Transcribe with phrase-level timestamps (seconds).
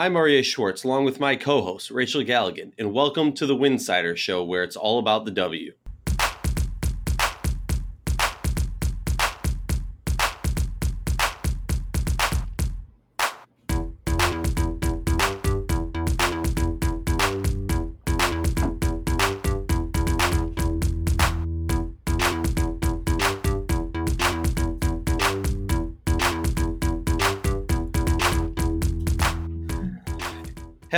[0.00, 4.16] I'm Aryeh Schwartz, along with my co host, Rachel Galligan, and welcome to the Winsider
[4.16, 5.74] Show, where it's all about the W.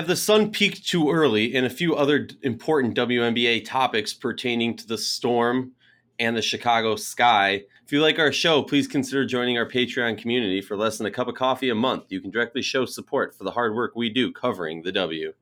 [0.02, 4.84] Have the sun peaked too early and a few other important WNBA topics pertaining to
[4.88, 5.70] the storm
[6.18, 7.62] and the Chicago sky.
[7.86, 11.10] If you like our show, please consider joining our Patreon community for less than a
[11.12, 12.06] cup of coffee a month.
[12.08, 15.34] You can directly show support for the hard work we do covering the W.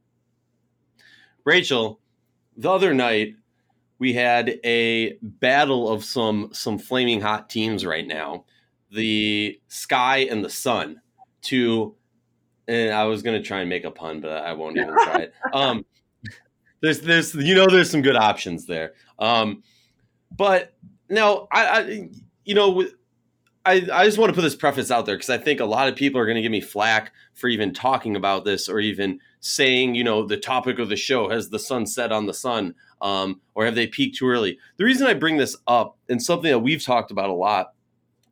[1.45, 1.99] Rachel,
[2.55, 3.37] the other night
[3.99, 8.45] we had a battle of some some flaming hot teams right now.
[8.93, 11.01] The sky and the sun
[11.45, 11.97] to
[12.71, 15.35] and I was gonna try and make a pun, but I won't even try it.
[15.53, 15.85] Um,
[16.81, 18.95] there's there's you know there's some good options there.
[19.19, 19.63] Um,
[20.35, 20.73] but
[21.09, 22.09] now I, I
[22.45, 22.87] you know
[23.67, 25.89] I I just want to put this preface out there because I think a lot
[25.89, 29.97] of people are gonna give me flack for even talking about this or even saying
[29.97, 33.41] you know the topic of the show has the sun set on the sun um,
[33.55, 34.59] or have they peaked too early.
[34.77, 37.75] The reason I bring this up and something that we've talked about a lot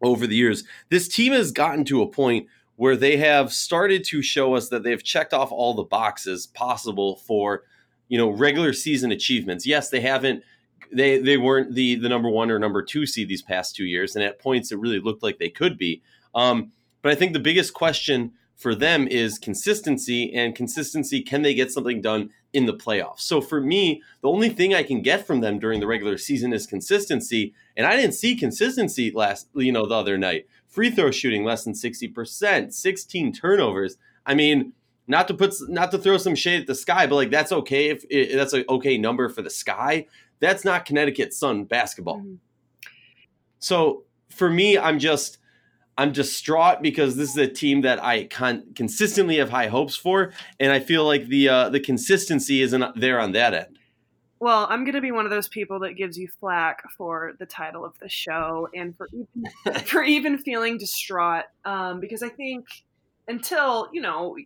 [0.01, 2.47] over the years, this team has gotten to a point
[2.79, 7.17] where they have started to show us that they've checked off all the boxes possible
[7.17, 7.65] for
[8.07, 9.67] you know regular season achievements.
[9.67, 10.45] Yes they haven't
[10.93, 14.15] they they weren't the the number one or number two seed these past two years
[14.15, 16.03] and at points it really looked like they could be.
[16.35, 21.55] Um, but i think the biggest question for them is consistency and consistency can they
[21.55, 23.21] get something done in the playoffs?
[23.21, 26.53] So for me the only thing i can get from them during the regular season
[26.53, 31.11] is consistency and i didn't see consistency last you know the other night free throw
[31.11, 33.97] shooting less than 60%, 16 turnovers.
[34.25, 34.73] I mean,
[35.07, 37.89] not to put not to throw some shade at the sky, but like that's okay
[37.89, 40.07] if, if that's an okay number for the sky.
[40.41, 42.19] That's not Connecticut Sun basketball.
[42.19, 42.35] Mm-hmm.
[43.59, 45.39] So for me, I'm just
[45.97, 50.33] I'm distraught because this is a team that I con- consistently have high hopes for,
[50.61, 53.78] and I feel like the uh, the consistency isn't there on that end.
[54.41, 57.47] Well, I'm going to be one of those people that gives you flack for the
[57.47, 62.67] title of the show and for even, for even feeling distraught um, because I think
[63.27, 64.37] until, you know,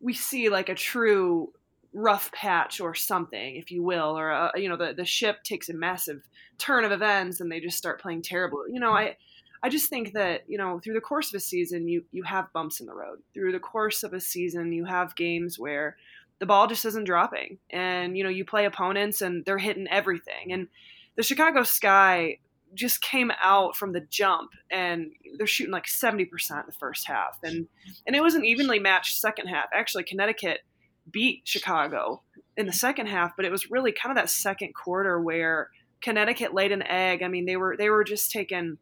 [0.00, 1.52] we see like a true
[1.94, 5.42] rough patch or something, if you will, or, a, uh, you know, the, the ship
[5.44, 6.22] takes a massive
[6.58, 8.68] turn of events and they just start playing terrible.
[8.68, 9.16] You know, I,
[9.62, 12.52] I just think that, you know, through the course of a season, you, you have
[12.52, 13.20] bumps in the road.
[13.32, 15.96] Through the course of a season, you have games where–
[16.42, 17.58] the ball just isn't dropping.
[17.70, 20.50] And, you know, you play opponents and they're hitting everything.
[20.50, 20.66] And
[21.14, 22.38] the Chicago Sky
[22.74, 26.28] just came out from the jump and they're shooting like 70% in
[26.66, 27.38] the first half.
[27.44, 27.68] And
[28.08, 29.66] and it was an evenly matched second half.
[29.72, 30.62] Actually, Connecticut
[31.08, 32.22] beat Chicago
[32.56, 35.68] in the second half, but it was really kind of that second quarter where
[36.00, 37.22] Connecticut laid an egg.
[37.22, 38.78] I mean, they were they were just taking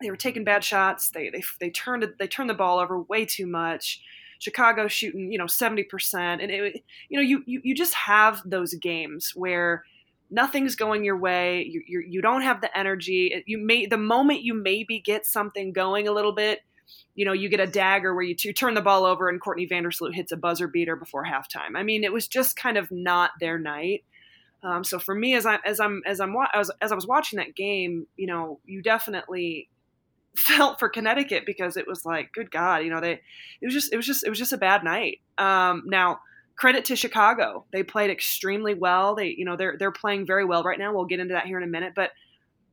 [0.00, 1.10] they were taking bad shots.
[1.10, 4.00] They they they turned they turned the ball over way too much.
[4.38, 6.42] Chicago shooting, you know, 70%.
[6.42, 9.84] And it, you know, you, you, you just have those games where
[10.30, 11.62] nothing's going your way.
[11.62, 13.42] You, you, you don't have the energy.
[13.46, 16.60] You may, the moment you maybe get something going a little bit,
[17.14, 19.66] you know, you get a dagger where you, you turn the ball over and Courtney
[19.66, 21.76] Vandersloot hits a buzzer beater before halftime.
[21.76, 24.04] I mean, it was just kind of not their night.
[24.62, 27.38] Um, so for me, as I as I'm as I'm as, as I was watching
[27.38, 29.68] that game, you know, you definitely
[30.36, 33.92] felt for Connecticut because it was like, good God, you know, they it was just
[33.92, 35.20] it was just it was just a bad night.
[35.38, 36.20] Um, now,
[36.56, 39.14] credit to Chicago, they played extremely well.
[39.14, 40.94] They you know they're they're playing very well right now.
[40.94, 42.10] We'll get into that here in a minute, but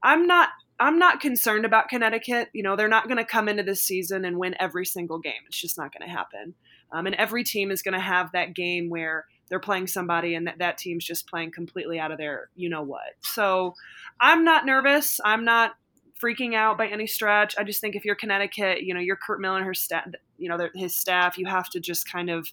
[0.01, 2.49] I'm not I'm not concerned about Connecticut.
[2.53, 5.33] You know, they're not going to come into this season and win every single game.
[5.47, 6.55] It's just not going to happen.
[6.91, 10.47] Um, and every team is going to have that game where they're playing somebody and
[10.47, 13.13] that, that team's just playing completely out of their you know what.
[13.21, 13.75] So
[14.19, 15.19] I'm not nervous.
[15.23, 15.73] I'm not
[16.21, 17.55] freaking out by any stretch.
[17.57, 20.05] I just think if you're Connecticut, you know, you're Curt Miller and her staff,
[20.37, 22.47] you know, his staff, you have to just kind of,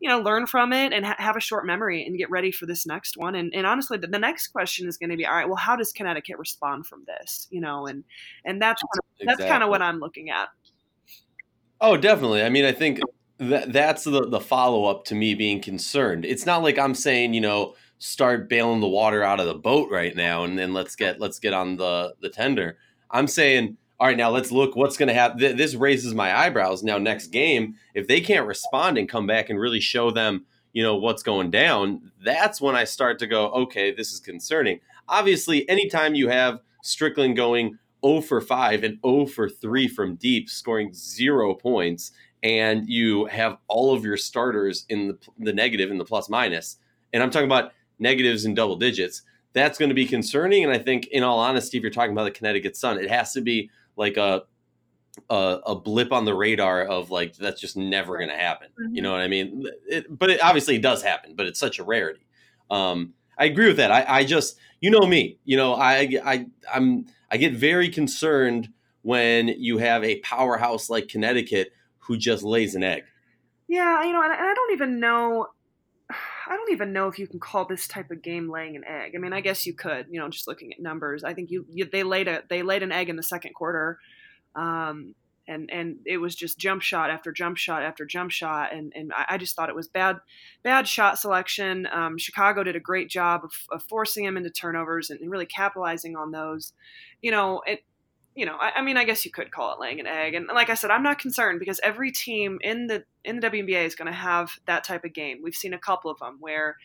[0.00, 2.66] you know, learn from it and ha- have a short memory and get ready for
[2.66, 3.34] this next one.
[3.34, 5.76] And, and honestly, the, the next question is going to be, all right, well, how
[5.76, 7.46] does Connecticut respond from this?
[7.50, 8.04] You know, and
[8.44, 9.44] and that's kind of, exactly.
[9.44, 10.48] that's kind of what I'm looking at.
[11.80, 12.42] Oh, definitely.
[12.42, 13.00] I mean, I think
[13.38, 16.24] that that's the the follow up to me being concerned.
[16.24, 19.90] It's not like I'm saying, you know, start bailing the water out of the boat
[19.90, 22.76] right now and then let's get let's get on the the tender
[23.10, 25.56] I'm saying, all right, now let's look what's going to happen.
[25.56, 26.82] This raises my eyebrows.
[26.82, 30.82] Now, next game, if they can't respond and come back and really show them, you
[30.82, 34.80] know, what's going down, that's when I start to go, okay, this is concerning.
[35.08, 40.50] Obviously, anytime you have Stricklen going 0 for 5 and 0 for 3 from deep,
[40.50, 42.10] scoring zero points,
[42.42, 46.76] and you have all of your starters in the, the negative and the plus minus,
[47.12, 49.22] and I'm talking about negatives in double digits,
[49.54, 50.64] that's going to be concerning.
[50.64, 53.32] And I think, in all honesty, if you're talking about the Connecticut Sun, it has
[53.32, 54.42] to be like a
[55.30, 58.68] a, a blip on the radar of like that's just never going to happen.
[58.80, 58.96] Mm-hmm.
[58.96, 59.64] You know what I mean?
[59.86, 62.26] It, but it obviously it does happen, but it's such a rarity.
[62.70, 63.90] Um, I agree with that.
[63.90, 68.68] I, I just, you know me, you know, I, I, I'm, I get very concerned
[69.02, 73.04] when you have a powerhouse like Connecticut who just lays an egg.
[73.66, 75.48] Yeah, you know, and I don't even know.
[76.46, 79.12] I don't even know if you can call this type of game laying an egg.
[79.14, 81.24] I mean, I guess you could, you know, just looking at numbers.
[81.24, 83.98] I think you, you they laid a they laid an egg in the second quarter.
[84.54, 85.14] Um,
[85.46, 89.12] and and it was just jump shot after jump shot after jump shot, and and
[89.28, 90.18] I, just thought it was bad
[90.62, 91.86] bad shot selection.
[91.92, 95.46] Um, Chicago did a great job of, of forcing him into turnovers and, and, really
[95.46, 96.72] capitalizing on those.
[97.20, 97.84] You know, it.
[98.34, 100.48] You know, I, I, mean, I guess you could call it laying an egg, and
[100.48, 103.94] like I said, I'm not concerned because every team in the in the WNBA is
[103.94, 105.38] going to have that type of game.
[105.42, 106.76] We've seen a couple of them where,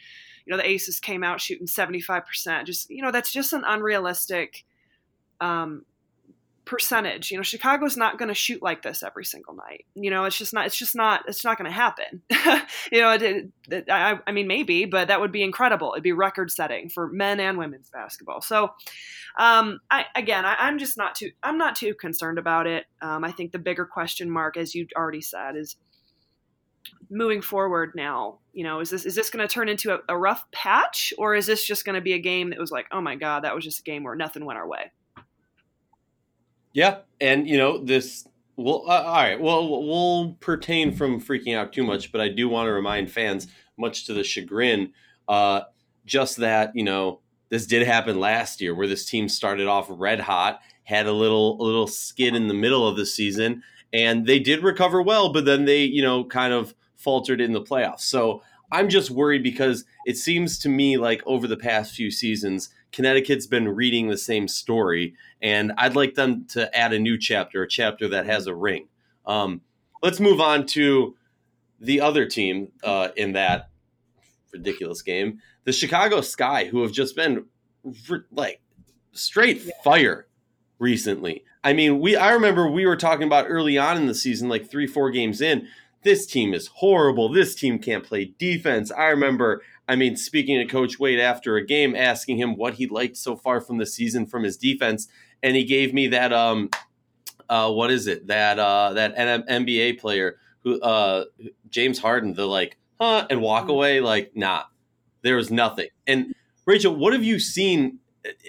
[0.45, 2.67] you know, the Aces came out shooting 75 percent.
[2.67, 4.63] Just you know, that's just an unrealistic
[5.41, 5.85] um,
[6.69, 7.31] percentage.
[7.31, 9.85] You know, Chicago's not going to shoot like this every single night.
[9.95, 10.67] You know, it's just not.
[10.67, 11.23] It's just not.
[11.27, 12.21] It's not going to happen.
[12.91, 15.93] you know, it, it, I, I, mean, maybe, but that would be incredible.
[15.93, 18.41] It'd be record setting for men and women's basketball.
[18.41, 18.69] So,
[19.39, 21.31] um, I again, I, am just not too.
[21.41, 22.85] I'm not too concerned about it.
[23.01, 25.75] Um, I think the bigger question mark, as you already said, is
[27.11, 30.17] moving forward now you know is this is this going to turn into a, a
[30.17, 33.01] rough patch or is this just going to be a game that was like oh
[33.01, 34.91] my god that was just a game where nothing went our way
[36.79, 38.25] yeah, and you know this.
[38.55, 39.39] Well, uh, all right.
[39.39, 43.47] Well, we'll pertain from freaking out too much, but I do want to remind fans,
[43.77, 44.93] much to the chagrin,
[45.27, 45.63] uh,
[46.05, 50.21] just that you know this did happen last year, where this team started off red
[50.21, 53.61] hot, had a little a little skid in the middle of the season,
[53.91, 57.61] and they did recover well, but then they you know kind of faltered in the
[57.61, 58.03] playoffs.
[58.03, 58.41] So
[58.71, 63.47] I'm just worried because it seems to me like over the past few seasons Connecticut's
[63.47, 67.67] been reading the same story, and I'd like them to add a new chapter, a
[67.67, 68.87] chapter that has a ring.
[69.25, 69.61] Um,
[70.01, 71.15] let's move on to
[71.79, 73.69] the other team uh, in that
[74.51, 77.45] ridiculous game, the Chicago Sky, who have just been
[78.31, 78.61] like
[79.11, 80.27] straight fire
[80.79, 81.43] recently.
[81.63, 84.69] I mean, we I remember we were talking about early on in the season, like
[84.69, 85.67] three, four games in.
[86.03, 87.29] This team is horrible.
[87.29, 88.91] This team can't play defense.
[88.91, 92.85] I remember I mean, speaking to Coach Wade after a game, asking him what he
[92.85, 95.07] liked so far from the season from his defense,
[95.41, 96.69] and he gave me that um,
[97.49, 101.25] uh, what is it that uh, that NBA player who uh,
[101.71, 103.71] James Harden, the like, huh, and walk mm.
[103.71, 104.65] away like, nah,
[105.23, 105.87] there was nothing.
[106.05, 106.35] And
[106.67, 107.97] Rachel, what have you seen?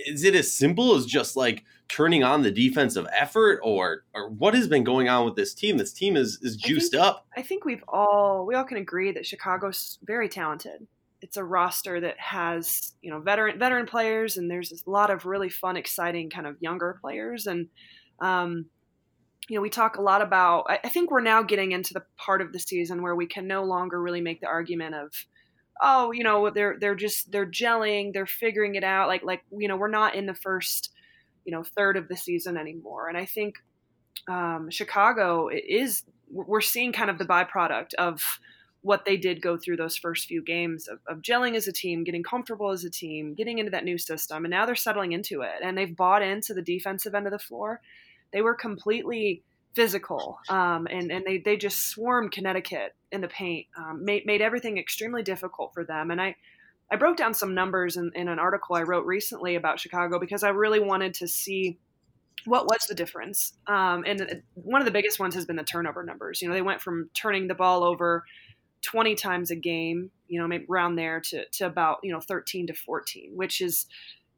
[0.06, 4.52] Is it as simple as just like turning on the defensive effort, or or what
[4.52, 5.78] has been going on with this team?
[5.78, 7.26] This team is is juiced I think, up.
[7.34, 10.86] I think we've all we all can agree that Chicago's very talented
[11.22, 15.26] it's a roster that has you know veteran veteran players and there's a lot of
[15.26, 17.68] really fun exciting kind of younger players and
[18.20, 18.66] um,
[19.48, 22.04] you know we talk a lot about I, I think we're now getting into the
[22.16, 25.12] part of the season where we can no longer really make the argument of
[25.82, 29.68] oh you know they're they're just they're gelling they're figuring it out like like you
[29.68, 30.90] know we're not in the first
[31.44, 33.56] you know third of the season anymore and i think
[34.28, 38.22] um, chicago is we're seeing kind of the byproduct of
[38.82, 42.02] what they did go through those first few games of, of, gelling as a team,
[42.02, 45.42] getting comfortable as a team, getting into that new system, and now they're settling into
[45.42, 45.56] it.
[45.62, 47.80] And they've bought into the defensive end of the floor.
[48.32, 49.42] They were completely
[49.74, 54.40] physical, um, and and they they just swarmed Connecticut in the paint, um, made made
[54.40, 56.10] everything extremely difficult for them.
[56.10, 56.36] And I.
[56.92, 60.42] I broke down some numbers in, in an article I wrote recently about Chicago because
[60.42, 61.78] I really wanted to see
[62.46, 63.52] what was the difference?
[63.66, 66.40] Um, and one of the biggest ones has been the turnover numbers.
[66.40, 68.24] You know, they went from turning the ball over
[68.82, 72.66] 20 times a game, you know, maybe around there to, to about, you know, 13
[72.68, 73.86] to 14, which is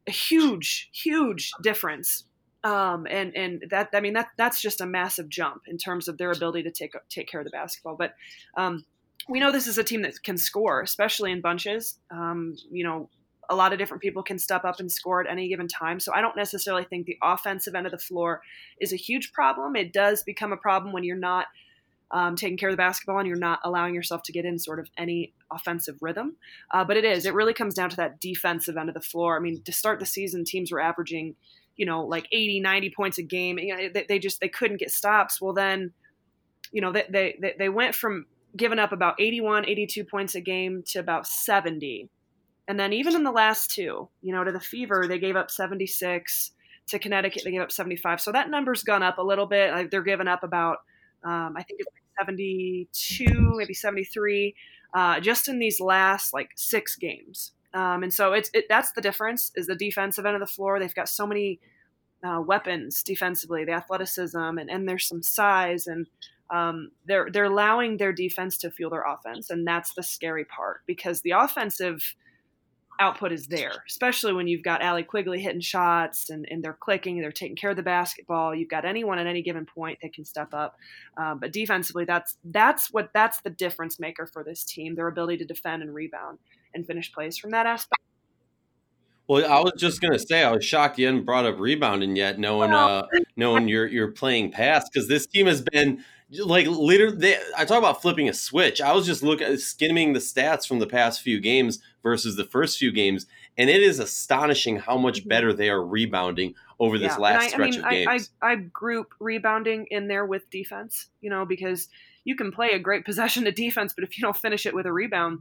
[0.07, 2.25] a huge, huge difference.
[2.65, 6.19] Um, and, and that, I mean, that, that's just a massive jump in terms of
[6.19, 7.97] their ability to take, take care of the basketball.
[7.97, 8.15] But,
[8.57, 8.85] um,
[9.29, 11.99] we know this is a team that can score, especially in bunches.
[12.11, 13.09] Um, you know,
[13.49, 16.01] a lot of different people can step up and score at any given time.
[16.01, 18.43] So I don't necessarily think the offensive end of the floor
[18.81, 19.77] is a huge problem.
[19.77, 21.47] It does become a problem when you're not–
[22.13, 24.79] um, taking care of the basketball and you're not allowing yourself to get in sort
[24.79, 26.37] of any offensive rhythm.
[26.71, 29.37] Uh, but it is, it really comes down to that defensive end of the floor.
[29.37, 31.35] I mean, to start the season, teams were averaging,
[31.77, 33.59] you know, like 80, 90 points a game.
[33.59, 35.41] You know, they, they just, they couldn't get stops.
[35.41, 35.93] Well, then,
[36.71, 40.83] you know, they, they, they went from giving up about 81, 82 points a game
[40.89, 42.11] to about 70.
[42.69, 45.51] And then even in the last two, you know, to the Fever, they gave up
[45.51, 46.53] 76.
[46.89, 48.21] To Connecticut, they gave up 75.
[48.21, 49.91] So that number's gone up a little bit.
[49.91, 50.79] They're giving up about,
[51.25, 54.55] um, I think it's 72, maybe 73,
[54.95, 57.53] uh, just in these last like six games.
[57.75, 60.79] Um, and so it's it, that's the difference is the defensive end of the floor.
[60.79, 61.59] They've got so many
[62.23, 66.07] uh, weapons defensively, the athleticism, and, and there's some size, and
[66.51, 70.83] um, they're they're allowing their defense to fuel their offense, and that's the scary part
[70.87, 72.15] because the offensive
[73.03, 77.21] output is there, especially when you've got Allie Quigley hitting shots and, and they're clicking,
[77.21, 78.55] they're taking care of the basketball.
[78.55, 80.77] You've got anyone at any given point that can step up.
[81.17, 85.39] Um, but defensively, that's that's what that's the difference maker for this team: their ability
[85.39, 86.39] to defend and rebound
[86.75, 88.01] and finish plays from that aspect.
[89.27, 92.39] Well, I was just gonna say I was shocked you hadn't brought up rebounding yet,
[92.39, 93.07] knowing uh,
[93.37, 96.05] knowing you're you're playing pass because this team has been
[96.45, 97.17] like literally.
[97.17, 98.81] They, I talk about flipping a switch.
[98.81, 102.79] I was just looking skimming the stats from the past few games versus the first
[102.79, 105.29] few games, and it is astonishing how much mm-hmm.
[105.29, 107.19] better they are rebounding over this yeah.
[107.19, 108.31] last I, stretch I mean, of games.
[108.41, 111.89] I, I, I group rebounding in there with defense, you know, because
[112.25, 114.87] you can play a great possession to defense, but if you don't finish it with
[114.87, 115.41] a rebound,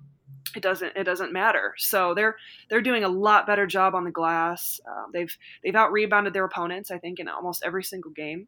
[0.55, 1.73] it doesn't it doesn't matter.
[1.77, 2.35] So they're
[2.69, 4.79] they're doing a lot better job on the glass.
[4.85, 8.47] Uh, they've they've out rebounded their opponents, I think, in almost every single game.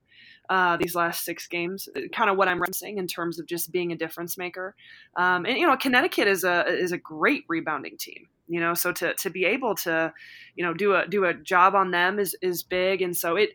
[0.50, 3.72] Uh, these last six games, uh, kind of what I'm referencing in terms of just
[3.72, 4.76] being a difference maker.
[5.16, 8.28] Um, and you know, Connecticut is a is a great rebounding team.
[8.48, 10.14] You know, so to to be able to,
[10.56, 13.02] you know, do a do a job on them is is big.
[13.02, 13.52] And so it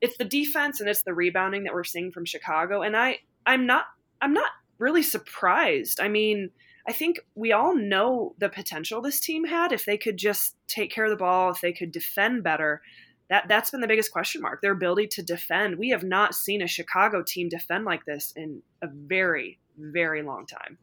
[0.00, 2.80] it's the defense and it's the rebounding that we're seeing from Chicago.
[2.80, 3.84] And I I'm not
[4.22, 6.00] I'm not really surprised.
[6.00, 6.50] I mean
[6.90, 10.90] I think we all know the potential this team had if they could just take
[10.90, 12.82] care of the ball, if they could defend better.
[13.28, 14.60] That that's been the biggest question mark.
[14.60, 15.78] Their ability to defend.
[15.78, 20.46] We have not seen a Chicago team defend like this in a very very long
[20.46, 20.78] time.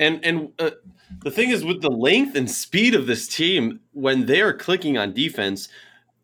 [0.00, 0.72] And and uh,
[1.22, 4.98] the thing is with the length and speed of this team when they are clicking
[4.98, 5.68] on defense,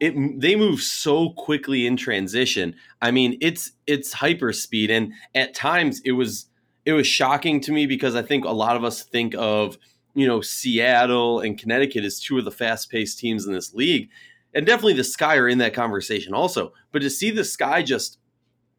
[0.00, 2.74] it they move so quickly in transition.
[3.00, 6.49] I mean, it's it's hyper speed and at times it was
[6.84, 9.78] it was shocking to me because I think a lot of us think of
[10.14, 14.08] you know Seattle and Connecticut as two of the fast paced teams in this league,
[14.54, 16.72] and definitely the Sky are in that conversation also.
[16.92, 18.18] But to see the Sky just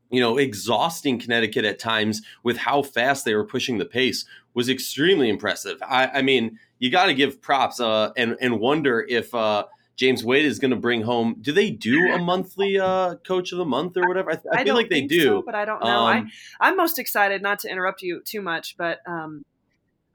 [0.09, 4.69] you know exhausting Connecticut at times with how fast they were pushing the pace was
[4.69, 5.81] extremely impressive.
[5.81, 9.33] I, I mean, you got to give props uh, and and wonder if.
[9.33, 9.65] Uh,
[9.95, 11.35] James Wade is going to bring home.
[11.41, 14.31] Do they do a monthly uh, coach of the month or whatever?
[14.31, 16.07] I, I, I feel like they do, so, but I don't know.
[16.07, 19.43] Um, I, I'm most excited not to interrupt you too much, but um,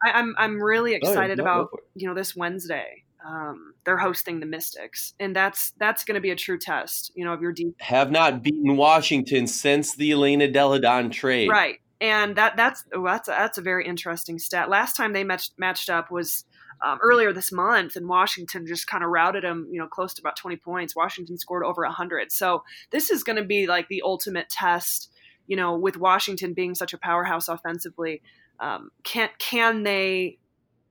[0.05, 3.05] I, am I'm, I'm really excited oh, no, about you know this Wednesday.
[3.27, 7.13] Um, they're hosting the Mystics, and that's that's going to be a true test.
[7.15, 11.49] You know, of your deep have not beaten Washington since the Elena Delle Donne trade,
[11.49, 11.77] right?
[12.01, 14.69] And that that's oh, that's a, that's a very interesting stat.
[14.69, 16.45] Last time they matched matched up was
[16.85, 20.23] um, earlier this month, and Washington just kind of routed them, you know, close to
[20.23, 20.97] about 20 points.
[20.97, 22.33] Washington scored over 100.
[22.33, 25.11] So this is going to be like the ultimate test,
[25.47, 28.23] you know, with Washington being such a powerhouse offensively.
[28.61, 30.39] Um, can can they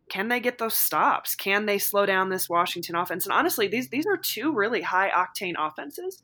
[0.09, 1.35] can they get those stops?
[1.35, 3.25] Can they slow down this Washington offense?
[3.25, 6.21] And honestly, these these are two really high octane offenses.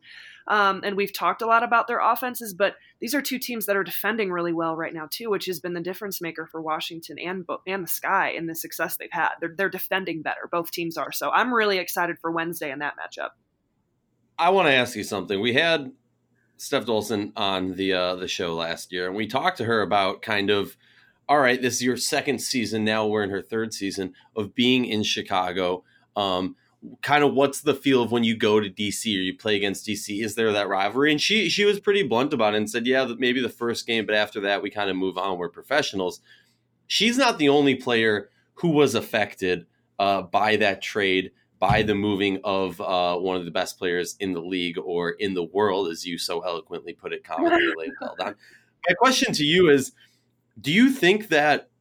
[0.47, 3.75] Um, and we've talked a lot about their offenses, but these are two teams that
[3.75, 7.17] are defending really well right now too, which has been the difference maker for Washington
[7.19, 9.29] and and the Sky in the success they've had.
[9.39, 10.47] They're they're defending better.
[10.51, 11.11] Both teams are.
[11.11, 13.29] So I'm really excited for Wednesday in that matchup.
[14.37, 15.39] I want to ask you something.
[15.39, 15.91] We had
[16.57, 20.21] Steph Dolson on the uh, the show last year, and we talked to her about
[20.21, 20.77] kind of
[21.31, 22.83] all right, this is your second season.
[22.83, 25.85] Now we're in her third season of being in Chicago.
[26.17, 26.57] Um,
[27.01, 29.87] kind of what's the feel of when you go to DC or you play against
[29.87, 30.21] DC?
[30.21, 31.09] Is there that rivalry?
[31.09, 34.05] And she she was pretty blunt about it and said, yeah, maybe the first game,
[34.05, 35.37] but after that we kind of move on.
[35.37, 36.19] We're professionals.
[36.85, 39.67] She's not the only player who was affected
[39.99, 44.33] uh, by that trade, by the moving of uh, one of the best players in
[44.33, 47.73] the league or in the world, as you so eloquently put it, commentator
[48.89, 49.93] My question to you is,
[50.59, 51.71] do you think that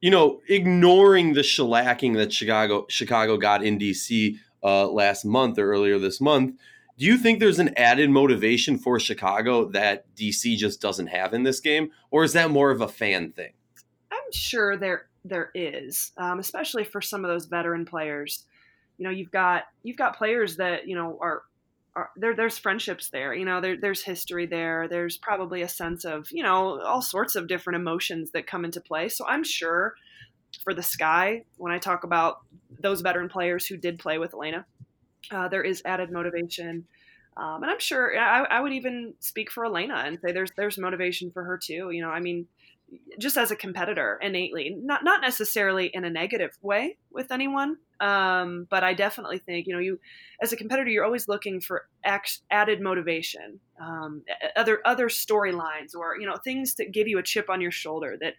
[0.00, 5.70] you know, ignoring the shellacking that Chicago Chicago got in DC uh, last month or
[5.70, 6.54] earlier this month.
[6.98, 11.42] Do you think there's an added motivation for Chicago that DC just doesn't have in
[11.42, 13.52] this game, or is that more of a fan thing?
[14.10, 18.44] I'm sure there there is, um, especially for some of those veteran players.
[18.98, 21.42] You know, you've got you've got players that you know are
[21.96, 23.34] are, there, there's friendships there.
[23.34, 24.86] You know, there, there's history there.
[24.86, 28.80] There's probably a sense of, you know, all sorts of different emotions that come into
[28.80, 29.08] play.
[29.08, 29.94] So I'm sure
[30.62, 32.40] for the Sky, when I talk about
[32.80, 34.66] those veteran players who did play with Elena,
[35.30, 36.86] uh, there is added motivation.
[37.36, 40.78] Um, and I'm sure I, I, would even speak for Elena and say there's there's
[40.78, 41.90] motivation for her too.
[41.90, 42.46] You know, I mean,
[43.18, 48.66] just as a competitor innately, not not necessarily in a negative way with anyone, um,
[48.70, 49.98] but I definitely think you know you
[50.40, 54.22] as a competitor you're always looking for ex- added motivation, um,
[54.54, 58.16] other other storylines or you know things that give you a chip on your shoulder
[58.20, 58.34] that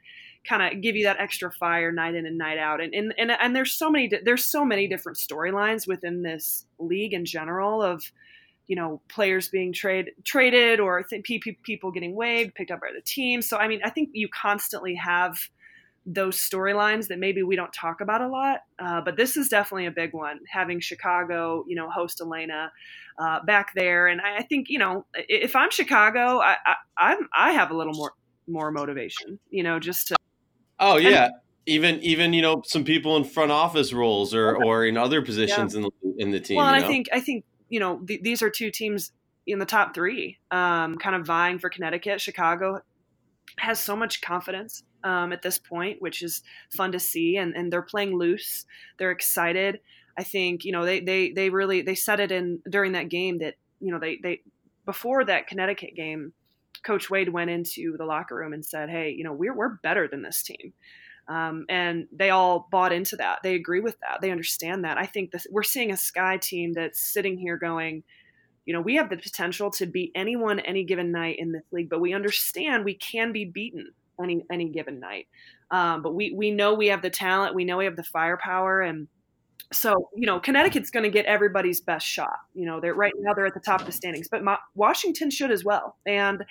[0.48, 2.82] kind of give you that extra fire night in and night out.
[2.82, 7.14] And and and, and there's so many there's so many different storylines within this league
[7.14, 8.12] in general of
[8.68, 11.24] you know players being trade traded or th-
[11.64, 13.42] people getting waived, picked up by the team.
[13.42, 15.38] So I mean, I think you constantly have
[16.06, 19.88] those storylines that maybe we don't talk about a lot, uh, but this is definitely
[19.88, 20.40] a big one.
[20.50, 22.72] Having Chicago, you know, host Elena
[23.20, 27.28] uh, back there, and I, I, think you know, if I'm Chicago, I, I I'm
[27.38, 28.14] I have a little more
[28.48, 30.16] more motivation, you know, just to
[30.80, 31.26] Oh yeah.
[31.26, 31.34] And,
[31.68, 35.74] even even you know some people in front office roles or or in other positions
[35.74, 35.80] yeah.
[35.80, 36.58] in the in the team.
[36.58, 39.12] Well, and I think I think you know th- these are two teams
[39.46, 42.20] in the top three, um, kind of vying for Connecticut.
[42.20, 42.82] Chicago
[43.58, 47.72] has so much confidence um, at this point, which is fun to see, and and
[47.72, 48.66] they're playing loose.
[48.98, 49.80] They're excited.
[50.18, 53.40] I think you know they they they really they said it in during that game
[53.40, 54.42] that you know they they
[54.86, 56.34] before that Connecticut game
[56.84, 60.08] Coach Wade went into the locker room and said, "Hey, you know, we're we're better
[60.08, 60.74] than this team."
[61.28, 63.40] Um, and they all bought into that.
[63.44, 64.22] They agree with that.
[64.22, 64.98] They understand that.
[64.98, 68.04] I think this, we're seeing a Sky team that's sitting here going,
[68.66, 71.90] you know, we have the potential to beat anyone any given night in this league,
[71.90, 73.92] but we understand we can be beaten
[74.22, 75.28] any any given night.
[75.72, 77.56] Um, but we we know we have the talent.
[77.56, 79.08] We know we have the firepower, and
[79.72, 82.38] so you know Connecticut's going to get everybody's best shot.
[82.54, 85.30] You know, they're right now they're at the top of the standings, but my, Washington
[85.30, 85.98] should as well.
[86.06, 86.44] And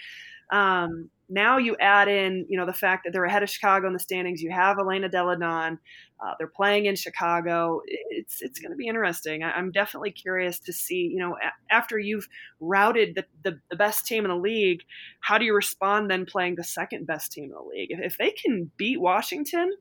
[0.51, 3.93] um, now you add in, you know, the fact that they're ahead of Chicago in
[3.93, 4.41] the standings.
[4.41, 5.79] You have Elena Delle Donne.
[6.25, 7.81] Uh, they're playing in Chicago.
[7.87, 9.43] It's it's going to be interesting.
[9.43, 12.29] I, am definitely curious to see, you know, a- after you've
[12.61, 14.83] routed the, the, the best team in the league,
[15.21, 17.91] how do you respond then playing the second best team in the league?
[17.91, 19.73] If, if they can beat Washington,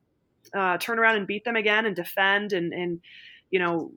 [0.56, 3.02] uh, turn around and beat them again and defend and, and
[3.52, 3.92] you know,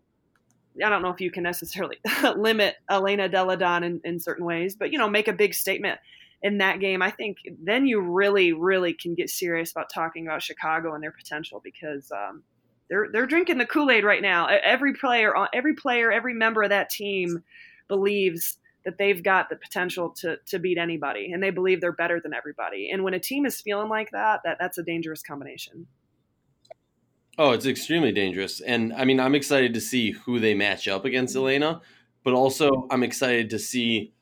[0.85, 1.97] I don't know if you can necessarily
[2.37, 5.99] limit Elena Delle Donne in, in certain ways, but you know, make a big statement
[6.43, 7.03] in that game.
[7.03, 11.13] I think then you really, really can get serious about talking about Chicago and their
[11.13, 12.43] potential because um,
[12.89, 14.47] they're they're drinking the Kool Aid right now.
[14.47, 17.43] Every player, every player, every member of that team
[17.89, 22.21] believes that they've got the potential to to beat anybody, and they believe they're better
[22.21, 22.91] than everybody.
[22.91, 25.87] And when a team is feeling like that, that that's a dangerous combination.
[27.37, 28.61] Oh, it's extremely dangerous.
[28.61, 31.81] And I mean, I'm excited to see who they match up against Elena,
[32.25, 34.13] but also I'm excited to see,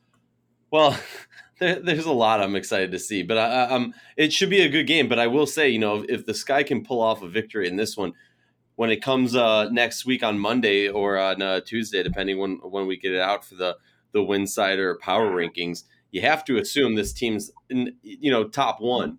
[0.69, 0.95] well,
[1.59, 4.69] there, there's a lot I'm excited to see, but I, um, it should be a
[4.69, 5.07] good game.
[5.07, 7.75] But I will say, you know, if the Sky can pull off a victory in
[7.75, 8.13] this one,
[8.75, 12.87] when it comes uh, next week on Monday or on uh, Tuesday, depending when when
[12.87, 13.77] we get it out for the
[14.11, 19.17] the Winsider Power Rankings, you have to assume this team's in, you know top one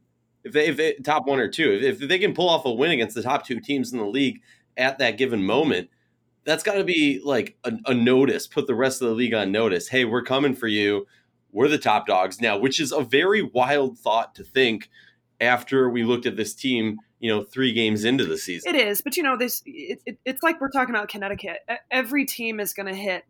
[0.48, 2.72] if they, if they top one or two, if, if they can pull off a
[2.72, 4.40] win against the top two teams in the league
[4.76, 5.90] at that given moment,
[6.44, 8.46] that's got to be like a, a, notice.
[8.46, 9.88] Put the rest of the league on notice.
[9.88, 11.06] Hey, we're coming for you.
[11.52, 14.90] We're the top dogs now, which is a very wild thought to think
[15.40, 16.98] after we looked at this team.
[17.20, 19.00] You know, three games into the season, it is.
[19.00, 21.58] But you know, this it, it, it's like we're talking about Connecticut.
[21.90, 23.24] Every team is going to hit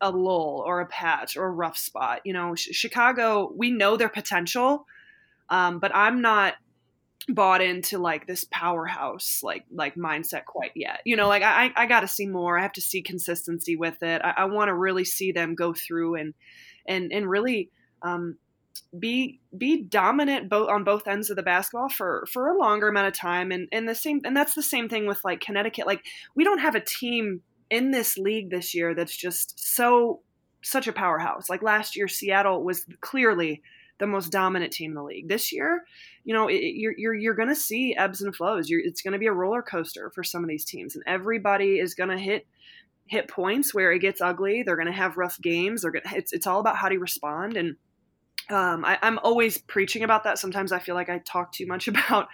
[0.00, 2.22] a lull or a patch or a rough spot.
[2.24, 4.86] You know, Chicago, we know their potential
[5.50, 6.54] um, but I'm not
[7.28, 11.00] bought into like this powerhouse like like mindset quite yet.
[11.04, 12.58] You know, like I I got to see more.
[12.58, 14.22] I have to see consistency with it.
[14.24, 16.34] I, I want to really see them go through and
[16.86, 17.70] and and really
[18.02, 18.36] um,
[18.98, 23.08] be be dominant both on both ends of the basketball for for a longer amount
[23.08, 23.52] of time.
[23.52, 25.86] And and the same and that's the same thing with like Connecticut.
[25.86, 30.20] Like we don't have a team in this league this year that's just so
[30.62, 31.48] such a powerhouse.
[31.48, 33.62] Like last year, Seattle was clearly
[33.98, 35.28] the most dominant team in the league.
[35.28, 35.84] This year,
[36.24, 38.68] you know, it, you're you're you're going to see ebbs and flows.
[38.68, 41.78] You're, it's going to be a roller coaster for some of these teams, and everybody
[41.78, 42.46] is going to hit
[43.10, 44.62] hit points where it gets ugly.
[44.62, 45.82] They're going to have rough games.
[45.82, 47.76] They're gonna, it's it's all about how do you respond and.
[48.48, 50.36] Um, I, am always preaching about that.
[50.36, 52.26] Sometimes I feel like I talk too much about,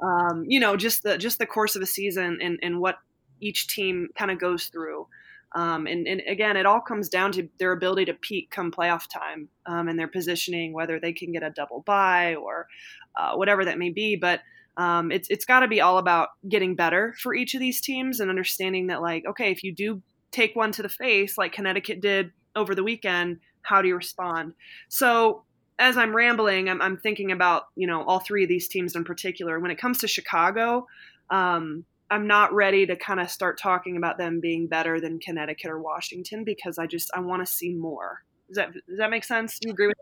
[0.00, 2.98] um, you know, just the just the course of a season and, and what
[3.40, 5.08] each team kind of goes through.
[5.56, 9.08] Um, and, and, again, it all comes down to their ability to peak come playoff
[9.08, 12.68] time um, and their positioning, whether they can get a double bye or
[13.16, 14.14] uh, whatever that may be.
[14.14, 14.42] But
[14.76, 18.20] um, it's it's got to be all about getting better for each of these teams
[18.20, 22.00] and understanding that, like, okay, if you do take one to the face, like Connecticut
[22.00, 24.54] did over the weekend, how do you respond?
[24.88, 25.42] So
[25.78, 29.04] as I'm rambling, I'm, I'm thinking about you know all three of these teams in
[29.04, 29.60] particular.
[29.60, 30.86] When it comes to Chicago.
[31.28, 35.72] Um, I'm not ready to kind of start talking about them being better than Connecticut
[35.72, 38.22] or Washington because I just I want to see more.
[38.46, 39.58] Does that does that make sense?
[39.58, 39.96] Do you agree with?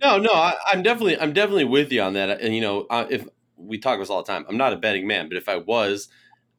[0.00, 2.40] No, no, I, am definitely, I'm definitely with you on that.
[2.40, 3.26] And you know, if
[3.56, 5.56] we talk about this all the time, I'm not a betting man, but if I
[5.56, 6.08] was,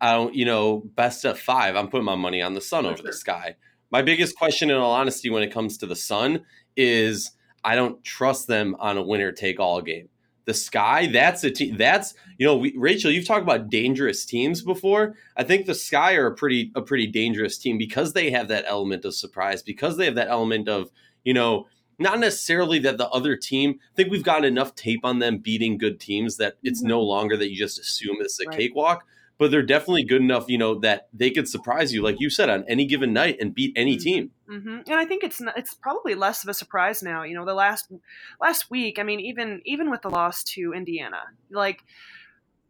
[0.01, 3.01] I don't, you know, best of five, I'm putting my money on the sun over
[3.01, 3.55] the sky.
[3.91, 6.45] My biggest question, in all honesty, when it comes to the sun,
[6.77, 7.31] is
[7.63, 10.09] I don't trust them on a winner take all game.
[10.45, 11.77] The Sky, that's a team.
[11.77, 15.15] That's you know, we, Rachel, you've talked about dangerous teams before.
[15.37, 18.65] I think the Sky are a pretty a pretty dangerous team because they have that
[18.67, 20.89] element of surprise, because they have that element of
[21.23, 21.67] you know
[21.99, 25.77] not necessarily that the other team I think we've gotten enough tape on them beating
[25.77, 26.89] good teams that it's mm-hmm.
[26.89, 28.57] no longer that you just assume it's a right.
[28.57, 29.05] cakewalk
[29.39, 32.49] but they're definitely good enough you know that they could surprise you like you said
[32.49, 34.03] on any given night and beat any mm-hmm.
[34.03, 34.79] team mm-hmm.
[34.85, 37.91] and i think it's it's probably less of a surprise now you know the last
[38.39, 41.83] last week i mean even even with the loss to indiana like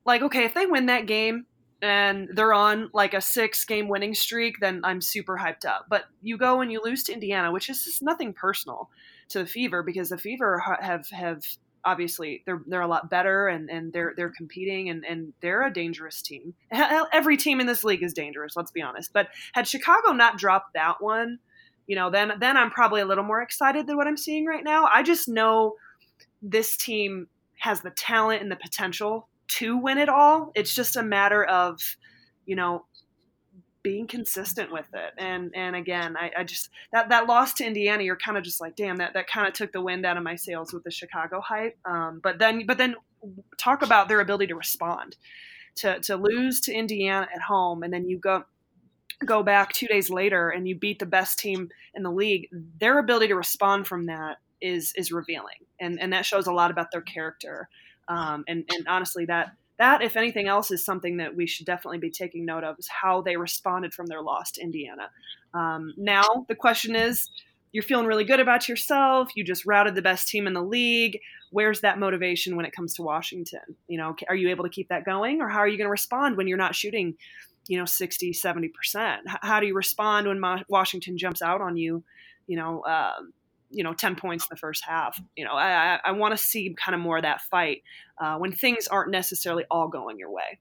[0.06, 1.46] like okay if they win that game
[1.82, 6.06] and they're on like a six game winning streak then i'm super hyped up but
[6.22, 8.90] you go and you lose to indiana which is just nothing personal
[9.30, 11.44] to the Fever because the Fever have have
[11.86, 15.74] obviously they're they're a lot better and, and they're they're competing and, and they're a
[15.74, 16.54] dangerous team.
[17.14, 19.12] Every team in this league is dangerous, let's be honest.
[19.14, 21.40] But had Chicago not dropped that one,
[21.88, 24.64] you know, then then I'm probably a little more excited than what I'm seeing right
[24.64, 24.88] now.
[24.94, 25.76] I just know
[26.42, 27.28] this team
[27.60, 30.52] has the talent and the potential to win it all.
[30.56, 31.80] It's just a matter of,
[32.46, 32.86] you know,
[33.84, 35.14] being consistent with it.
[35.18, 38.62] And and again, I, I just that that loss to Indiana, you're kind of just
[38.62, 40.92] like, damn, that that kind of took the wind out of my sails with the
[40.92, 41.78] Chicago hype.
[41.86, 42.96] Um, but then but then
[43.58, 45.16] talk about their ability to respond.
[45.78, 48.44] To to lose to Indiana at home and then you go
[49.26, 52.48] go back two days later and you beat the best team in the league,
[52.80, 55.66] their ability to respond from that is is revealing.
[55.80, 57.70] And and that shows a lot about their character.
[58.08, 61.98] Um, and, and honestly, that that, if anything else, is something that we should definitely
[61.98, 65.10] be taking note of is how they responded from their loss to Indiana.
[65.54, 67.30] Um, now, the question is
[67.72, 69.30] you're feeling really good about yourself.
[69.36, 71.20] You just routed the best team in the league.
[71.52, 73.62] Where's that motivation when it comes to Washington?
[73.88, 75.92] You know, are you able to keep that going or how are you going to
[75.92, 77.16] respond when you're not shooting,
[77.68, 79.18] you know, 60, 70%?
[79.26, 82.04] How do you respond when Washington jumps out on you,
[82.48, 83.34] you know, um,
[83.70, 86.76] you know 10 points in the first half you know i i want to see
[86.78, 87.84] kind of more of that fight
[88.20, 90.60] uh, when things aren't necessarily all going your way.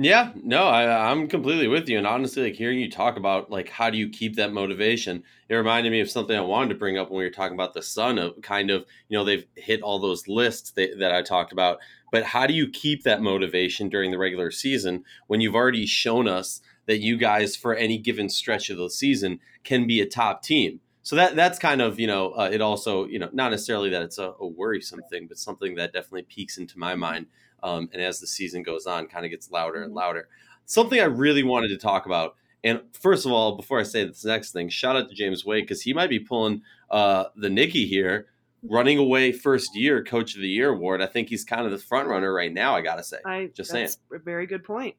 [0.00, 3.68] Yeah no I, i'm completely with you and honestly like hearing you talk about like
[3.68, 6.98] how do you keep that motivation it reminded me of something i wanted to bring
[6.98, 9.82] up when we were talking about the sun of kind of you know they've hit
[9.82, 11.78] all those lists that, that i talked about
[12.12, 16.28] but how do you keep that motivation during the regular season when you've already shown
[16.28, 20.44] us that you guys for any given stretch of the season can be a top
[20.44, 23.88] team so that that's kind of you know uh, it also you know not necessarily
[23.88, 27.24] that it's a, a, worrisome thing but something that definitely peaks into my mind
[27.62, 29.96] um, and as the season goes on kind of gets louder and mm-hmm.
[30.00, 30.28] louder.
[30.66, 34.22] Something i really wanted to talk about and first of all before i say this
[34.22, 37.86] next thing shout out to james wade because he might be pulling uh, the nicky
[37.86, 38.26] here
[38.62, 41.00] running away first year coach of the year award.
[41.00, 43.16] I think he's kind of the front runner right now i gotta say.
[43.24, 43.88] I, just saying.
[44.12, 44.94] a very good point.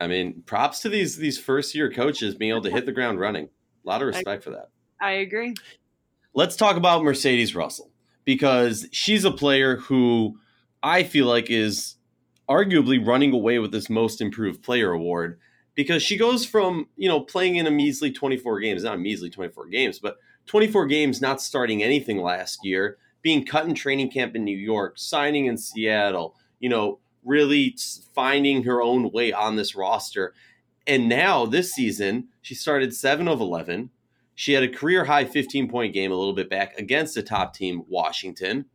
[0.00, 3.20] I mean props to these these first year coaches being able to hit the ground
[3.20, 3.50] running.
[3.84, 4.70] A lot of respect I, for that
[5.04, 5.54] I agree.
[6.32, 7.90] Let's talk about Mercedes Russell
[8.24, 10.38] because she's a player who
[10.82, 11.96] I feel like is
[12.48, 15.38] arguably running away with this most improved player award
[15.74, 19.28] because she goes from, you know, playing in a measly 24 games, not a measly
[19.28, 24.34] 24 games, but 24 games not starting anything last year, being cut in training camp
[24.34, 27.76] in New York, signing in Seattle, you know, really
[28.14, 30.32] finding her own way on this roster.
[30.86, 33.90] And now this season, she started 7 of 11,
[34.34, 37.54] she had a career high 15 point game a little bit back against the top
[37.54, 38.66] team, Washington.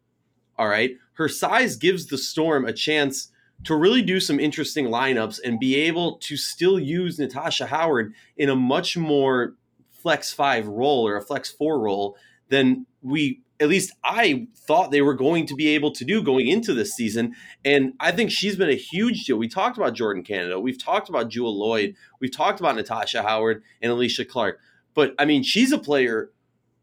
[0.57, 0.91] All right.
[1.13, 3.31] Her size gives the Storm a chance
[3.65, 8.49] to really do some interesting lineups and be able to still use Natasha Howard in
[8.49, 9.55] a much more
[9.91, 12.17] flex five role or a flex four role
[12.47, 16.47] than we at least I thought they were going to be able to do going
[16.47, 17.35] into this season.
[17.65, 19.37] And I think she's been a huge deal.
[19.37, 20.59] We talked about Jordan Canada.
[20.59, 21.95] We've talked about Jewell Loyd.
[22.21, 24.59] We've talked about Natasha Howard and Alysha Clark.
[24.99, 26.29] But I mean, she's a player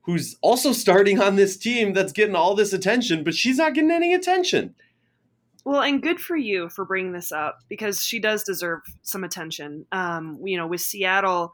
[0.00, 3.90] who's also starting on this team that's getting all this attention, but she's not getting
[3.90, 4.74] any attention.
[5.66, 9.85] Well, and good for you for bringing this up because she does deserve some attention.
[9.92, 11.52] Um, you know, with Seattle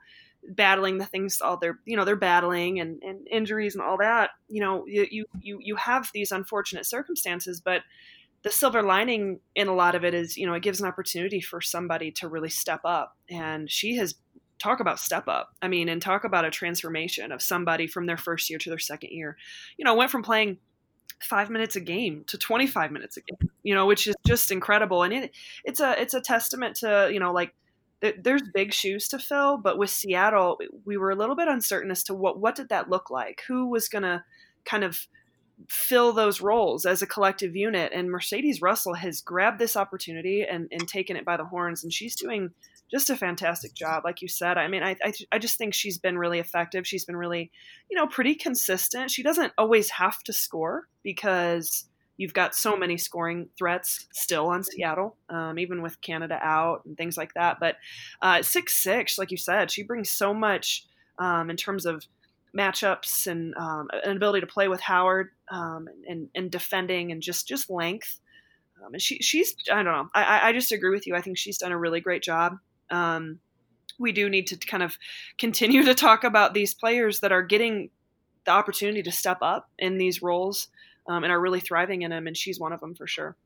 [0.51, 4.31] battling the things all they're you know they're battling and, and injuries and all that.
[4.49, 7.83] You know, you you you have these unfortunate circumstances, but
[8.45, 11.41] the silver lining in a lot of it is you know it gives an opportunity
[11.41, 14.15] for somebody to really step up, and she has
[14.63, 15.55] talk about step up.
[15.61, 18.79] I mean, and talk about a transformation of somebody from their first year to their
[18.79, 19.37] second year.
[19.77, 20.59] You know, went from playing
[21.21, 25.03] five minutes a game to 25 minutes a game, you know, which is just incredible.
[25.03, 25.33] And it,
[25.65, 27.55] it's a, it's a testament to, you know, like
[28.19, 32.03] there's big shoes to fill, but with Seattle, we were a little bit uncertain as
[32.05, 33.43] to what, what did that look like?
[33.47, 34.25] Who was going to
[34.65, 35.07] kind of
[35.69, 37.93] fill those roles as a collective unit.
[37.95, 41.93] And Mercedes Russell has grabbed this opportunity and, and taken it by the horns, and
[41.93, 42.51] she's doing
[42.93, 44.05] just a fantastic job.
[44.05, 46.87] Like you said, I mean, I, I, I just think she's been really effective.
[46.87, 47.51] She's been really,
[47.91, 49.11] you know, pretty consistent.
[49.11, 51.87] She doesn't always have to score because
[52.19, 56.97] you've got so many scoring threats still on Seattle, um, even with Canada out and
[56.97, 57.59] things like that.
[57.59, 57.77] But
[58.21, 60.85] uh, six six, like you said, she brings so much
[61.19, 62.05] um, in terms of
[62.57, 67.49] matchups and um, an ability to play with Howard um, and, and defending and just
[67.49, 68.21] just length.
[68.85, 71.15] Um, and she she's I don't know I I just agree with you.
[71.15, 72.59] I think she's done a really great job.
[72.93, 73.41] Um,
[73.99, 74.97] we do need to kind of
[75.39, 77.91] continue to talk about these players that are getting
[78.45, 80.69] the opportunity to step up in these roles
[81.09, 82.27] um, and are really thriving in them.
[82.27, 83.37] And she's one of them for sure.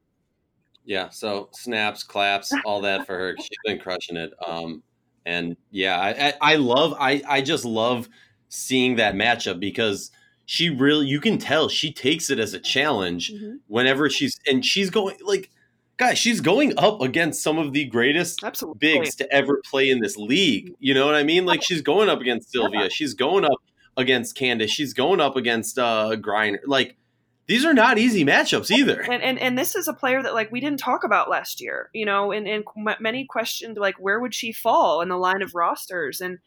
[0.84, 1.10] Yeah.
[1.10, 3.36] So snaps, claps, all that for her.
[3.38, 4.32] She's been crushing it.
[4.46, 4.82] Um,
[5.26, 8.08] and yeah, I, I, I love I I just love
[8.48, 10.12] seeing that matchup because
[10.46, 13.56] she really you can tell she takes it as a challenge mm-hmm.
[13.66, 15.50] whenever she's and she's going like
[15.96, 18.78] guys she's going up against some of the greatest Absolutely.
[18.78, 20.74] bigs to ever play in this league.
[20.78, 21.46] You know what i mean?
[21.46, 22.82] Like she's going up against sylvia.
[22.82, 22.88] Yeah.
[22.88, 23.62] she's going up
[23.96, 26.58] against candace she's going up against uh griner.
[26.66, 26.96] Like
[27.48, 29.00] these are not easy matchups either.
[29.00, 31.90] and, and and this is a player that like we didn't talk about last year
[31.92, 32.64] you know and, and
[33.00, 36.20] many questioned like where would she fall in the line of rosters?
[36.20, 36.38] And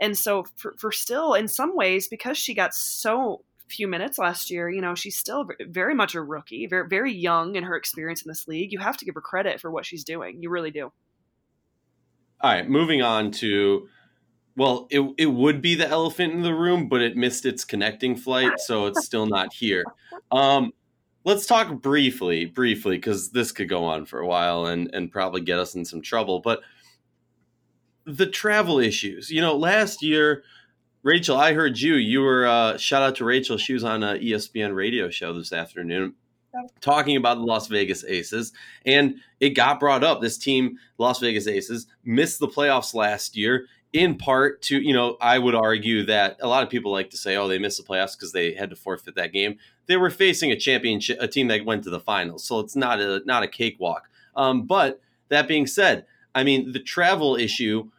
[0.00, 4.50] and so for, for still, in some ways, because she got so few minutes last
[4.50, 8.22] year, you know, she's still very much a rookie, very very young in her experience
[8.22, 8.72] in this league.
[8.72, 10.42] You have to give her credit for what she's doing.
[10.42, 10.92] You really do.
[12.42, 13.88] All right, moving on to
[14.56, 18.16] well, it it would be the elephant in the room, but it missed its connecting
[18.16, 19.84] flight, so it's still not here.
[20.32, 20.72] Um,
[21.24, 25.40] let's talk briefly, briefly, because this could go on for a while and and probably
[25.40, 26.40] get us in some trouble.
[26.40, 26.60] But
[28.04, 29.30] the travel issues.
[29.30, 30.42] You know, last year,
[31.02, 31.94] Rachel, I heard you.
[31.94, 33.56] You were uh, shout out to Rachel.
[33.56, 36.14] She was on a ESPN radio show this afternoon
[36.80, 38.52] talking about the Las Vegas Aces,
[38.84, 40.20] and it got brought up.
[40.20, 45.16] This team, Las Vegas Aces, missed the playoffs last year in part to you know
[45.20, 47.82] I would argue that a lot of people like to say oh they missed the
[47.82, 49.58] playoffs because they had to forfeit that game.
[49.86, 53.00] They were facing a championship, a team that went to the finals, so it's not
[53.00, 54.08] a not a cakewalk.
[54.36, 57.90] Um, but that being said, I mean, the travel issue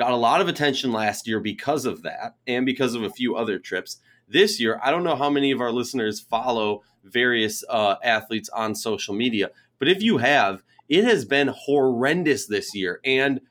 [0.00, 3.36] got a lot of attention last year because of that and because of a few
[3.36, 3.98] other trips.
[4.26, 8.74] This year, I don't know how many of our listeners follow various uh, athletes on
[8.74, 13.00] social media, but if you have, it has been horrendous this year.
[13.04, 13.42] And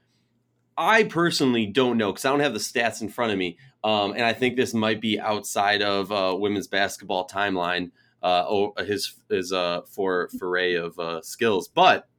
[0.75, 3.59] I personally don't know because I don't have the stats in front of me.
[3.83, 7.91] Um, and I think this might be outside of uh, women's basketball timeline.
[8.23, 12.09] Uh, his his uh, for foray of uh, skills, but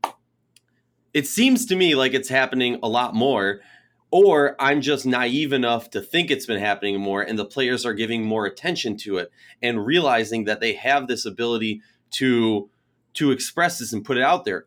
[1.12, 3.60] it seems to me like it's happening a lot more
[4.10, 7.94] or I'm just naive enough to think it's been happening more and the players are
[7.94, 9.30] giving more attention to it
[9.62, 12.68] and realizing that they have this ability to
[13.14, 14.66] to express this and put it out there.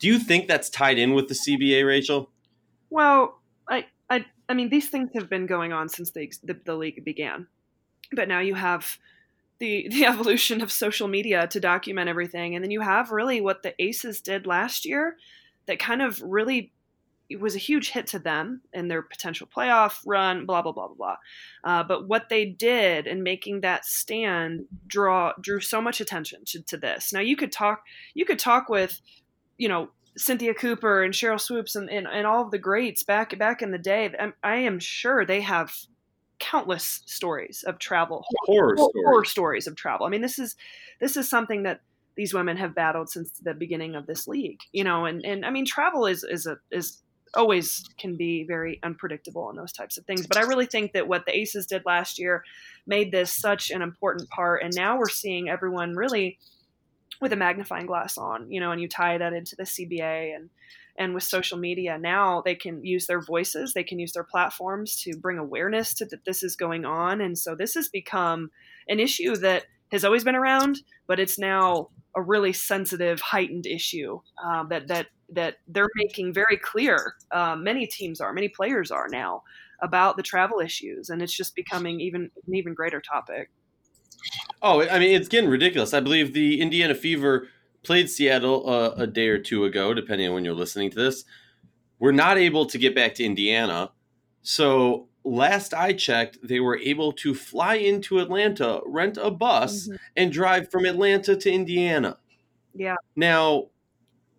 [0.00, 2.30] Do you think that's tied in with the CBA, Rachel?
[2.90, 6.30] Well, I I, I mean these things have been going on since the,
[6.64, 7.46] the, league began.
[8.12, 8.98] But now you have
[9.58, 13.62] the the evolution of social media to document everything and then you have really what
[13.62, 15.16] the Aces did last year
[15.66, 16.72] that kind of really
[17.30, 20.88] it was a huge hit to them and their potential playoff run, blah blah blah
[20.88, 21.16] blah blah.
[21.64, 26.62] Uh, but what they did in making that stand draw drew so much attention to,
[26.62, 27.12] to this.
[27.12, 27.82] Now you could talk
[28.14, 29.00] you could talk with,
[29.56, 33.36] you know, Cynthia Cooper and Cheryl Swoopes and, and, and all of the greats back
[33.38, 34.14] back in the day.
[34.42, 35.74] I am sure they have
[36.38, 40.06] countless stories of travel, horror, horror, horror stories of travel.
[40.06, 40.56] I mean, this is
[41.00, 41.80] this is something that
[42.16, 45.50] these women have battled since the beginning of this league, you know, and, and I
[45.50, 47.02] mean, travel is, is a, is
[47.36, 50.26] always can be very unpredictable in those types of things.
[50.26, 52.44] But I really think that what the Aces did last year
[52.86, 54.62] made this such an important part.
[54.62, 56.38] And now we're seeing everyone really
[57.20, 60.50] with a magnifying glass on, you know, and you tie that into the CBA and
[60.96, 65.00] and with social media now they can use their voices they can use their platforms
[65.02, 68.50] to bring awareness to that this is going on and so this has become
[68.88, 74.20] an issue that has always been around but it's now a really sensitive heightened issue
[74.42, 77.14] um, that that that they're making very clear.
[77.30, 79.42] Uh, many teams are, many players are now
[79.82, 83.50] about the travel issues, and it's just becoming even an even greater topic.
[84.62, 85.92] Oh, I mean, it's getting ridiculous.
[85.92, 87.48] I believe the Indiana Fever
[87.82, 91.24] played Seattle uh, a day or two ago, depending on when you're listening to this.
[91.98, 93.90] We're not able to get back to Indiana,
[94.42, 99.96] so last I checked, they were able to fly into Atlanta, rent a bus, mm-hmm.
[100.16, 102.18] and drive from Atlanta to Indiana.
[102.74, 102.96] Yeah.
[103.16, 103.68] Now,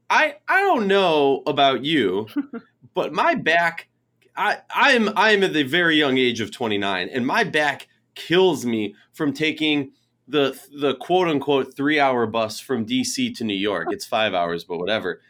[0.09, 2.27] I I don't know about you,
[2.93, 3.87] but my back
[4.35, 8.95] I I'm I'm at the very young age of 29 and my back kills me
[9.13, 9.91] from taking
[10.27, 13.87] the the quote unquote three hour bus from DC to New York.
[13.91, 15.21] It's five hours, but whatever.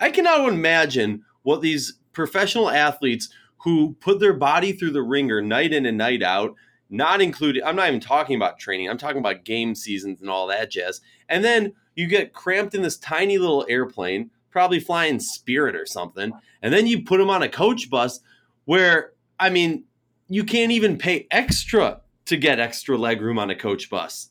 [0.00, 3.28] I cannot imagine what these professional athletes
[3.64, 6.54] who put their body through the ringer night in and night out,
[6.90, 7.62] not included.
[7.62, 8.90] I'm not even talking about training.
[8.90, 11.00] I'm talking about game seasons and all that jazz.
[11.30, 16.32] And then you get cramped in this tiny little airplane, probably flying Spirit or something,
[16.62, 18.20] and then you put them on a coach bus
[18.66, 19.84] where I mean,
[20.28, 24.30] you can't even pay extra to get extra leg room on a coach bus.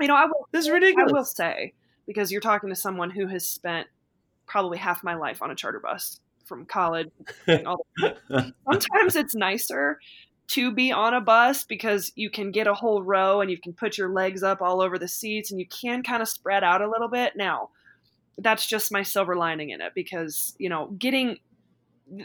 [0.00, 0.48] You know, I will.
[0.52, 1.12] This is ridiculous.
[1.12, 1.72] I will say
[2.06, 3.88] because you're talking to someone who has spent
[4.46, 7.08] probably half my life on a charter bus from college.
[7.46, 9.98] Sometimes it's nicer
[10.48, 13.72] to be on a bus because you can get a whole row and you can
[13.72, 16.82] put your legs up all over the seats and you can kind of spread out
[16.82, 17.34] a little bit.
[17.36, 17.70] Now,
[18.38, 21.38] that's just my silver lining in it because, you know, getting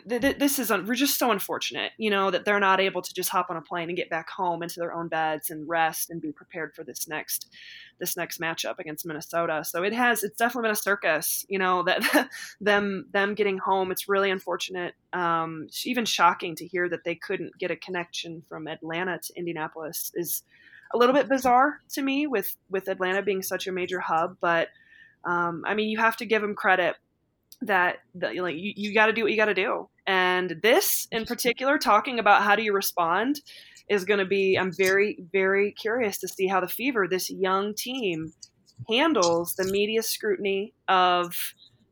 [0.07, 3.13] th- this is un- we're just so unfortunate, you know, that they're not able to
[3.13, 6.09] just hop on a plane and get back home into their own beds and rest
[6.09, 7.47] and be prepared for this next
[7.99, 9.63] this next matchup against Minnesota.
[9.65, 12.29] So it has it's definitely been a circus, you know, that
[12.61, 13.91] them them getting home.
[13.91, 14.93] It's really unfortunate.
[15.13, 20.11] Um, even shocking to hear that they couldn't get a connection from Atlanta to Indianapolis
[20.13, 20.43] is
[20.93, 24.69] a little bit bizarre to me with with Atlanta being such a major hub, but
[25.23, 26.95] um, I mean, you have to give them credit
[27.61, 29.89] that, that like you, you got to do what you got to do.
[30.07, 33.41] And this in particular, talking about how do you respond,
[33.89, 34.55] is going to be.
[34.55, 38.33] I'm very very curious to see how the Fever, this young team,
[38.89, 41.35] handles the media scrutiny of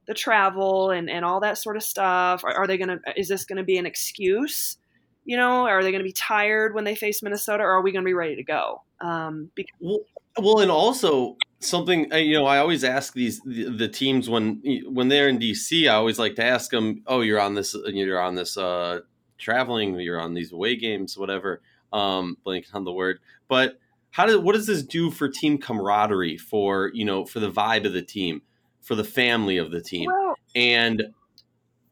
[0.08, 2.44] the travel and, and all that sort of stuff.
[2.44, 3.00] Are, are they going to?
[3.16, 4.78] Is this going to be an excuse?
[5.26, 7.92] You know, are they going to be tired when they face Minnesota, or are we
[7.92, 8.82] going to be ready to go?
[9.02, 10.00] Um, because- well,
[10.38, 15.08] well, and also something you know, I always ask these the, the, teams when when
[15.10, 15.90] they're in DC.
[15.90, 19.02] I always like to ask them, "Oh, you're on this, you're on this uh,
[19.38, 21.62] traveling, you're on these away games, whatever."
[21.92, 23.80] Um, blank on the word, but
[24.12, 27.86] how does what does this do for team camaraderie, for you know, for the vibe
[27.86, 28.42] of the team,
[28.82, 31.04] for the family of the team, well, and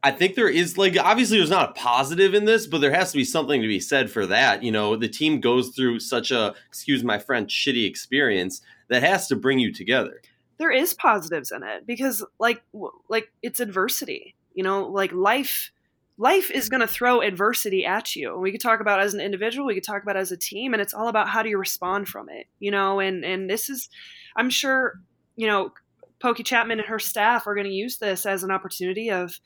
[0.02, 3.10] I think there is like obviously there's not a positive in this, but there has
[3.12, 4.62] to be something to be said for that.
[4.62, 9.26] You know, the team goes through such a excuse my French shitty experience that has
[9.28, 10.22] to bring you together.
[10.58, 12.62] There is positives in it because like
[13.08, 14.34] like it's adversity.
[14.54, 15.72] You know, like life
[16.16, 18.32] life is going to throw adversity at you.
[18.32, 20.74] And we could talk about as an individual, we could talk about as a team,
[20.74, 22.46] and it's all about how do you respond from it.
[22.60, 23.88] You know, and and this is,
[24.36, 25.00] I'm sure,
[25.36, 25.72] you know,
[26.20, 29.40] Pokey Chapman and her staff are going to use this as an opportunity of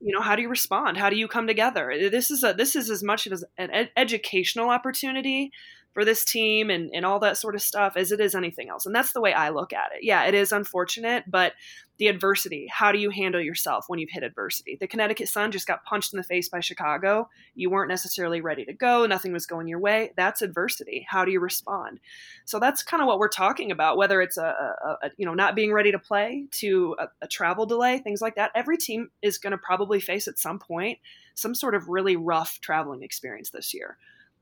[0.00, 0.96] you know how do you respond?
[0.96, 1.92] How do you come together?
[2.10, 5.52] This is a this is as much as an ed- educational opportunity
[5.92, 8.86] for this team and, and all that sort of stuff as it is anything else
[8.86, 11.52] and that's the way i look at it yeah it is unfortunate but
[12.00, 12.66] the adversity.
[12.72, 14.76] How do you handle yourself when you've hit adversity?
[14.80, 17.28] The Connecticut Sun just got punched in the face by Chicago.
[17.54, 20.12] You weren't necessarily ready to go, nothing was going your way.
[20.16, 21.06] That's adversity.
[21.06, 22.00] How do you respond?
[22.46, 24.42] So that's kind of what we're talking about, whether it's a,
[24.82, 28.22] a, a you know not being ready to play to a, a travel delay, things
[28.22, 28.50] like that.
[28.54, 30.98] Every team is going to probably face at some point
[31.34, 33.98] some sort of really rough traveling experience this year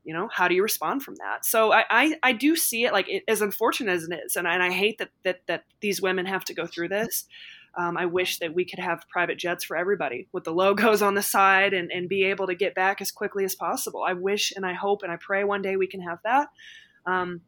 [0.08, 2.94] you know how do you respond from that so i i, I do see it
[2.94, 5.64] like it, as unfortunate as it is and I, and I hate that that that
[5.80, 7.26] these women have to go through this
[7.76, 11.14] um, I wish that we could have private jets for everybody with the logos on
[11.14, 14.02] the side and, and be able to get back as quickly as possible.
[14.02, 16.48] I wish and I hope and I pray one day we can have that.
[17.06, 17.42] Um,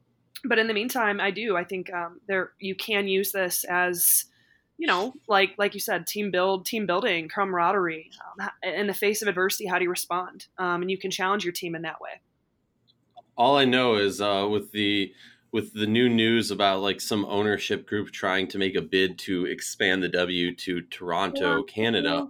[0.45, 1.57] but in the meantime, I do.
[1.57, 4.27] I think um, there you can use this as
[4.79, 8.11] you know, like like you said, team build, team building, camaraderie.
[8.41, 10.47] Um, in the face of adversity, how do you respond?
[10.59, 12.21] Um, and you can challenge your team in that way
[13.37, 15.13] all I know is uh, with the
[15.53, 19.47] with the new news about like some ownership group trying to make a bid to
[19.47, 21.63] expand the W to Toronto, yeah.
[21.73, 22.29] Canada.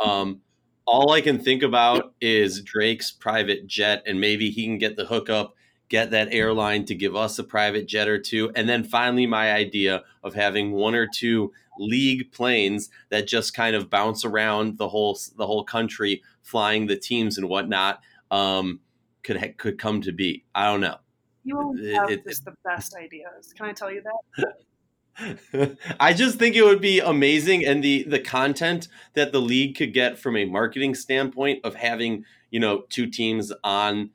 [0.00, 0.40] Um,
[0.84, 5.06] all I can think about is Drake's private jet, and maybe he can get the
[5.06, 5.54] hookup,
[5.88, 9.52] get that airline to give us a private jet or two, and then finally my
[9.52, 14.88] idea of having one or two league planes that just kind of bounce around the
[14.88, 18.00] whole the whole country, flying the teams and whatnot.
[18.30, 18.80] Um,
[19.26, 20.44] could could come to be.
[20.54, 20.96] I don't know.
[21.44, 21.58] You
[21.94, 23.52] have it, just it, the best ideas.
[23.56, 25.76] Can I tell you that?
[26.00, 29.92] I just think it would be amazing, and the the content that the league could
[29.92, 34.10] get from a marketing standpoint of having you know two teams on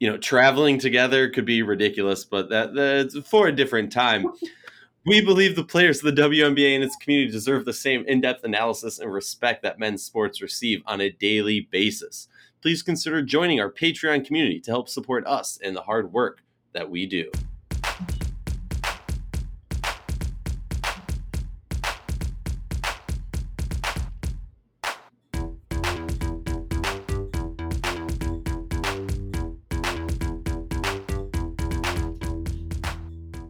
[0.00, 4.26] you know traveling together could be ridiculous, but that that's for a different time.
[5.06, 8.98] we believe the players of the WNBA and its community deserve the same in-depth analysis
[9.00, 12.28] and respect that men's sports receive on a daily basis
[12.62, 16.42] please consider joining our Patreon community to help support us and the hard work
[16.72, 17.30] that we do.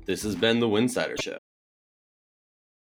[0.06, 1.38] This has been the Winsidr Show.